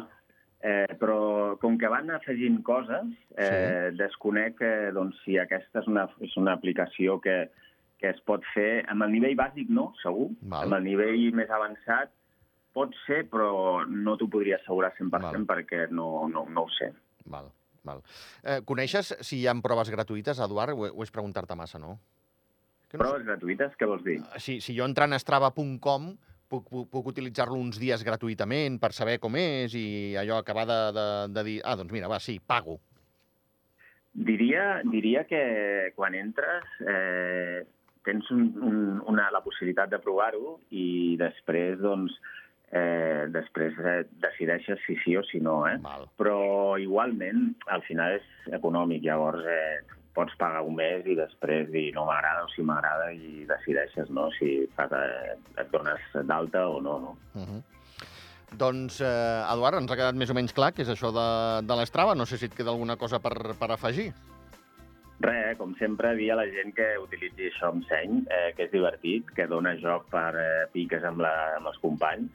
Eh, 0.66 0.96
però 0.98 1.54
com 1.62 1.76
que 1.78 1.86
van 1.92 2.08
afegint 2.10 2.56
coses, 2.66 3.10
eh, 3.36 3.44
sí. 3.44 3.96
desconec 4.00 4.62
eh, 4.64 4.88
doncs, 4.96 5.18
si 5.22 5.36
aquesta 5.38 5.82
és 5.82 5.86
una, 5.92 6.06
és 6.24 6.32
una 6.40 6.56
aplicació 6.56 7.20
que, 7.22 7.36
que 8.00 8.08
es 8.10 8.18
pot 8.26 8.42
fer 8.54 8.80
amb 8.90 9.04
el 9.06 9.12
nivell 9.14 9.36
bàsic, 9.38 9.68
no, 9.70 9.90
segur. 10.00 10.30
Val. 10.40 10.66
Amb 10.66 10.78
el 10.80 10.88
nivell 10.88 11.28
més 11.36 11.52
avançat 11.54 12.10
pot 12.76 12.92
ser, 13.06 13.22
però 13.30 13.84
no 13.88 14.16
t'ho 14.20 14.28
podria 14.32 14.58
assegurar 14.60 14.92
100% 14.96 15.12
Val. 15.12 15.46
perquè 15.48 15.86
no, 15.92 16.26
no, 16.32 16.44
no 16.52 16.66
ho 16.66 16.72
sé. 16.76 16.90
Val, 17.32 17.48
val. 17.86 18.02
Eh, 18.42 18.60
coneixes 18.68 19.14
si 19.24 19.40
hi 19.40 19.46
ha 19.48 19.54
proves 19.64 19.92
gratuïtes, 19.92 20.40
Eduard? 20.44 20.76
Ho, 20.76 20.90
ho 20.92 21.06
és 21.06 21.14
preguntar-te 21.14 21.56
massa, 21.58 21.80
no? 21.82 21.96
Que 22.90 22.98
no. 22.98 23.04
Proves 23.04 23.24
gratuïtes, 23.26 23.76
què 23.78 23.88
vols 23.88 24.04
dir? 24.06 24.20
si, 24.42 24.60
si 24.64 24.76
jo 24.76 24.88
entrant 24.88 25.16
a 25.16 25.20
strava.com 25.22 26.14
puc, 26.48 26.66
puc, 26.70 26.88
puc 26.92 27.12
utilitzar-lo 27.12 27.58
uns 27.58 27.80
dies 27.82 28.04
gratuïtament 28.06 28.78
per 28.82 28.92
saber 28.96 29.18
com 29.22 29.36
és 29.40 29.74
i 29.78 29.86
allò 30.20 30.40
acabar 30.40 30.66
de, 30.68 30.80
de, 30.96 31.06
de 31.34 31.46
dir, 31.48 31.56
ah, 31.64 31.76
doncs 31.78 31.94
mira, 31.94 32.10
va, 32.12 32.20
sí, 32.22 32.38
pago. 32.40 32.78
Diria, 34.16 34.80
diria 34.88 35.26
que 35.28 35.40
quan 35.96 36.14
entres 36.16 36.64
eh, 36.80 37.66
tens 38.06 38.30
un, 38.32 38.46
un, 38.64 38.78
una, 39.12 39.28
la 39.34 39.42
possibilitat 39.44 39.90
de 39.92 40.00
provar-ho 40.00 40.56
i 40.72 41.18
després, 41.20 41.76
doncs, 41.82 42.14
eh, 42.70 43.26
després 43.34 43.76
eh, 43.82 43.98
decideixes 44.22 44.80
si 44.86 44.96
sí 45.02 45.18
o 45.20 45.24
si 45.26 45.42
no, 45.44 45.58
eh? 45.68 45.76
Val. 45.84 46.08
Però 46.16 46.38
igualment, 46.80 47.50
al 47.74 47.84
final 47.84 48.16
és 48.16 48.54
econòmic, 48.56 49.04
llavors 49.04 49.44
eh, 49.44 49.82
pots 50.16 50.34
pagar 50.40 50.64
un 50.64 50.76
mes 50.78 51.06
i 51.06 51.16
després 51.18 51.70
dir 51.70 51.90
no 51.94 52.06
m'agrada 52.08 52.46
o 52.46 52.50
si 52.54 52.64
m'agrada 52.64 53.12
i 53.12 53.44
decideixes 53.48 54.10
no? 54.10 54.30
si 54.38 54.64
fas, 54.76 54.92
eh, 54.96 55.36
et 55.60 55.72
dones 55.72 56.12
d'alta 56.26 56.66
o 56.72 56.80
no. 56.80 56.98
no? 57.04 57.16
Uh 57.34 57.42
-huh. 57.46 57.62
Doncs, 58.56 59.00
eh, 59.00 59.52
Eduard, 59.52 59.80
ens 59.80 59.90
ha 59.90 59.98
quedat 59.98 60.14
més 60.14 60.30
o 60.30 60.34
menys 60.34 60.54
clar 60.54 60.72
que 60.72 60.82
és 60.82 60.88
això 60.88 61.10
de, 61.12 61.66
de 61.66 61.76
l'Strava. 61.76 62.14
No 62.14 62.26
sé 62.26 62.38
si 62.38 62.46
et 62.46 62.54
queda 62.54 62.70
alguna 62.70 62.96
cosa 62.96 63.18
per, 63.18 63.34
per 63.58 63.70
afegir. 63.72 64.12
Res, 65.20 65.56
com 65.56 65.74
sempre, 65.80 66.14
dir 66.14 66.30
a 66.32 66.36
la 66.36 66.46
gent 66.52 66.74
que 66.76 66.86
utilitzi 67.00 67.48
això 67.48 67.70
amb 67.72 67.86
seny, 67.88 68.18
eh, 68.28 68.52
que 68.56 68.66
és 68.66 68.72
divertit, 68.72 69.30
que 69.36 69.46
dona 69.48 69.74
joc 69.80 70.10
per 70.12 70.32
eh, 70.36 70.66
piques 70.72 71.04
amb, 71.08 71.22
la, 71.24 71.32
amb 71.56 71.70
els 71.72 71.78
companys, 71.80 72.30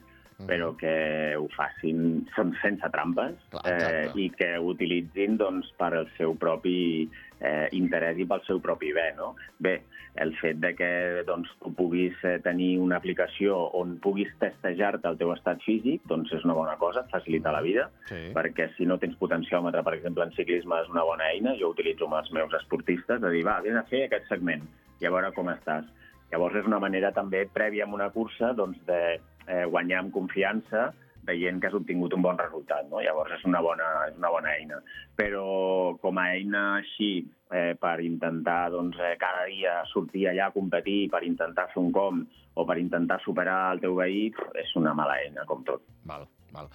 Però 0.48 0.72
que 0.78 1.36
ho 1.38 1.48
facin 1.54 2.26
sense 2.34 2.88
trampes 2.90 3.36
Clar, 3.50 3.62
eh, 3.68 4.10
i 4.18 4.28
que 4.34 4.56
ho 4.58 4.72
utilitzin 4.72 5.36
doncs, 5.38 5.68
per 5.78 5.92
al 5.94 6.08
seu 6.16 6.34
propi 6.34 7.08
eh, 7.40 7.68
interès 7.72 8.18
i 8.18 8.26
pel 8.26 8.42
seu 8.46 8.60
propi 8.64 8.92
bé. 8.96 9.12
No? 9.18 9.34
Bé, 9.62 9.82
el 10.14 10.34
fet 10.36 10.58
de 10.60 10.74
que 10.76 10.90
doncs, 11.28 11.48
tu 11.62 11.72
puguis 11.76 12.16
eh, 12.24 12.38
tenir 12.44 12.74
una 12.82 12.98
aplicació 13.00 13.56
on 13.78 13.96
puguis 14.02 14.28
testejar-te 14.42 15.08
el 15.08 15.16
teu 15.20 15.32
estat 15.32 15.62
físic 15.64 16.04
doncs 16.10 16.34
és 16.36 16.44
una 16.44 16.56
bona 16.58 16.76
cosa, 16.80 17.04
et 17.06 17.14
facilita 17.14 17.52
la 17.54 17.62
vida, 17.64 17.88
Sí. 18.10 18.28
perquè 18.34 18.68
si 18.76 18.84
no 18.86 18.98
tens 18.98 19.16
potenciòmetre, 19.16 19.82
per 19.82 19.94
exemple, 19.94 20.24
en 20.24 20.36
ciclisme 20.36 20.82
és 20.82 20.92
una 20.92 21.04
bona 21.08 21.30
eina, 21.32 21.56
jo 21.58 21.72
utilitzo 21.72 22.06
amb 22.06 22.20
els 22.20 22.32
meus 22.32 22.52
esportistes, 22.60 23.20
de 23.20 23.30
dir, 23.30 23.44
va, 23.46 23.60
vés 23.64 23.76
a 23.76 23.86
fer 23.88 24.04
aquest 24.06 24.28
segment 24.28 24.68
i 25.00 25.06
a 25.06 25.10
veure 25.10 25.32
com 25.32 25.48
estàs. 25.48 25.88
Llavors 26.32 26.56
és 26.56 26.68
una 26.68 26.78
manera 26.80 27.10
també 27.12 27.46
prèvia 27.52 27.84
amb 27.84 27.94
una 27.94 28.08
cursa 28.10 28.52
doncs, 28.56 28.78
de 28.88 29.20
eh, 29.46 29.64
guanyar 29.70 30.02
amb 30.02 30.14
confiança 30.14 30.90
veient 31.26 31.60
que 31.60 31.68
has 31.70 31.76
obtingut 31.78 32.14
un 32.16 32.22
bon 32.22 32.38
resultat. 32.38 32.88
No? 32.90 33.00
Llavors 33.02 33.36
és 33.36 33.44
una 33.46 33.62
bona, 33.62 33.88
és 34.10 34.18
una 34.18 34.32
bona 34.34 34.56
eina. 34.56 34.80
Però 35.18 35.94
com 36.02 36.18
a 36.18 36.28
eina 36.34 36.64
així, 36.80 37.12
eh, 37.54 37.74
per 37.78 38.00
intentar 38.02 38.70
doncs, 38.74 38.98
eh, 38.98 39.14
cada 39.20 39.46
dia 39.46 39.82
sortir 39.92 40.26
allà 40.28 40.48
a 40.48 40.54
competir, 40.54 41.08
per 41.10 41.22
intentar 41.24 41.68
fer 41.72 41.82
un 41.82 41.92
com 41.92 42.26
o 42.54 42.66
per 42.66 42.78
intentar 42.78 43.20
superar 43.24 43.72
el 43.72 43.80
teu 43.80 43.94
veí, 43.96 44.26
és 44.60 44.76
una 44.76 44.92
mala 44.94 45.16
eina, 45.22 45.46
com 45.48 45.62
tot. 45.64 45.82
Val, 46.04 46.26
val. 46.52 46.68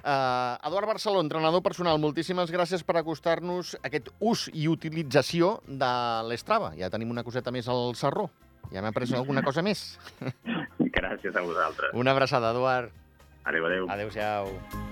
Uh, 0.00 0.56
Eduard 0.66 0.88
Barceló, 0.88 1.20
entrenador 1.20 1.62
personal, 1.62 2.00
moltíssimes 2.00 2.50
gràcies 2.50 2.82
per 2.82 2.96
acostar-nos 2.96 3.76
aquest 3.84 4.08
ús 4.18 4.48
i 4.54 4.66
utilització 4.66 5.58
de 5.68 5.92
l'Estrava. 6.26 6.72
Ja 6.78 6.90
tenim 6.90 7.12
una 7.12 7.22
coseta 7.22 7.52
més 7.52 7.68
al 7.68 7.94
Sarró. 7.94 8.30
Ja 8.72 8.82
m'ha 8.82 8.90
après 8.94 9.12
alguna 9.14 9.42
cosa 9.42 9.62
més. 9.62 9.98
Gràcies 10.94 11.36
a 11.36 11.40
vosaltres. 11.46 11.90
Una 11.94 12.10
abraçada, 12.12 12.50
Eduard. 12.52 12.90
Adéu, 13.44 13.66
adéu. 13.66 13.90
Adéu-siau. 13.90 14.89